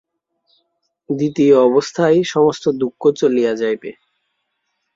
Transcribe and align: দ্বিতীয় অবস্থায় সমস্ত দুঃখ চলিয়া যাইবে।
দ্বিতীয় 1.09 1.55
অবস্থায় 1.67 2.17
সমস্ত 2.25 2.63
দুঃখ 2.81 3.01
চলিয়া 3.19 3.53
যাইবে। 3.55 3.91